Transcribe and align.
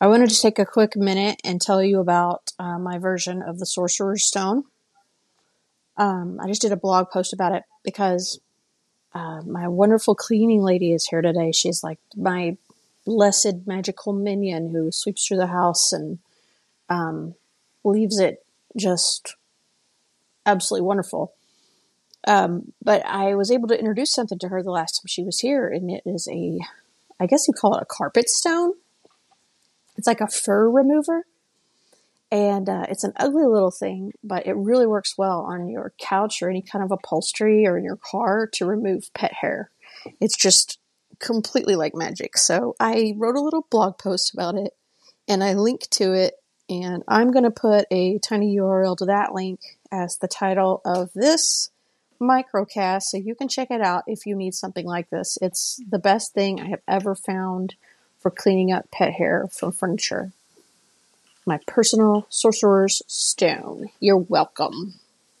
I 0.00 0.06
wanted 0.06 0.30
to 0.30 0.40
take 0.40 0.58
a 0.58 0.64
quick 0.64 0.96
minute 0.96 1.40
and 1.44 1.60
tell 1.60 1.82
you 1.82 2.00
about 2.00 2.52
uh, 2.58 2.78
my 2.78 2.96
version 2.96 3.42
of 3.42 3.58
the 3.58 3.66
Sorcerer's 3.66 4.24
Stone. 4.24 4.64
Um, 5.98 6.38
I 6.42 6.46
just 6.46 6.62
did 6.62 6.72
a 6.72 6.76
blog 6.76 7.10
post 7.10 7.34
about 7.34 7.52
it 7.52 7.64
because 7.84 8.40
uh, 9.12 9.42
my 9.42 9.68
wonderful 9.68 10.14
cleaning 10.14 10.62
lady 10.62 10.92
is 10.94 11.06
here 11.06 11.20
today. 11.20 11.52
She's 11.52 11.84
like 11.84 11.98
my 12.16 12.56
blessed 13.04 13.66
magical 13.66 14.14
minion 14.14 14.70
who 14.70 14.90
sweeps 14.90 15.26
through 15.26 15.36
the 15.36 15.48
house 15.48 15.92
and 15.92 16.18
um, 16.88 17.34
leaves 17.84 18.18
it 18.18 18.46
just 18.78 19.36
absolutely 20.46 20.86
wonderful. 20.86 21.34
Um, 22.26 22.72
but 22.82 23.04
I 23.04 23.34
was 23.34 23.50
able 23.50 23.68
to 23.68 23.78
introduce 23.78 24.12
something 24.12 24.38
to 24.38 24.48
her 24.48 24.62
the 24.62 24.70
last 24.70 25.00
time 25.00 25.08
she 25.08 25.22
was 25.22 25.40
here, 25.40 25.68
and 25.68 25.90
it 25.90 26.02
is 26.06 26.26
a, 26.30 26.58
I 27.18 27.26
guess 27.26 27.48
you 27.48 27.54
call 27.54 27.76
it 27.76 27.82
a 27.82 27.86
carpet 27.86 28.30
stone. 28.30 28.74
It's 30.00 30.06
like 30.06 30.22
a 30.22 30.28
fur 30.28 30.70
remover, 30.70 31.26
and 32.32 32.70
uh, 32.70 32.86
it's 32.88 33.04
an 33.04 33.12
ugly 33.16 33.44
little 33.44 33.70
thing, 33.70 34.12
but 34.24 34.46
it 34.46 34.56
really 34.56 34.86
works 34.86 35.18
well 35.18 35.40
on 35.40 35.68
your 35.68 35.92
couch 36.00 36.40
or 36.40 36.48
any 36.48 36.62
kind 36.62 36.82
of 36.82 36.90
upholstery 36.90 37.66
or 37.66 37.76
in 37.76 37.84
your 37.84 37.98
car 37.98 38.48
to 38.54 38.64
remove 38.64 39.12
pet 39.12 39.34
hair. 39.42 39.70
It's 40.18 40.38
just 40.38 40.78
completely 41.18 41.76
like 41.76 41.94
magic. 41.94 42.38
So 42.38 42.76
I 42.80 43.12
wrote 43.18 43.36
a 43.36 43.42
little 43.42 43.66
blog 43.70 43.98
post 43.98 44.32
about 44.32 44.54
it, 44.54 44.72
and 45.28 45.44
I 45.44 45.52
link 45.52 45.82
to 45.90 46.14
it, 46.14 46.32
and 46.70 47.02
I'm 47.06 47.30
going 47.30 47.44
to 47.44 47.50
put 47.50 47.84
a 47.90 48.18
tiny 48.20 48.56
URL 48.56 48.96
to 48.96 49.04
that 49.04 49.34
link 49.34 49.60
as 49.92 50.16
the 50.16 50.28
title 50.28 50.80
of 50.82 51.12
this 51.14 51.68
microcast 52.18 53.02
so 53.02 53.18
you 53.18 53.34
can 53.34 53.48
check 53.48 53.70
it 53.70 53.82
out 53.82 54.04
if 54.06 54.24
you 54.24 54.34
need 54.34 54.54
something 54.54 54.86
like 54.86 55.10
this. 55.10 55.36
It's 55.42 55.78
the 55.86 55.98
best 55.98 56.32
thing 56.32 56.58
I 56.58 56.70
have 56.70 56.80
ever 56.88 57.14
found 57.14 57.74
for 58.20 58.30
cleaning 58.30 58.70
up 58.72 58.90
pet 58.90 59.14
hair 59.14 59.48
from 59.50 59.72
furniture. 59.72 60.32
My 61.46 61.58
personal 61.66 62.26
sorcerer's 62.28 63.02
stone. 63.06 63.88
You're 63.98 64.18
welcome. 64.18 64.99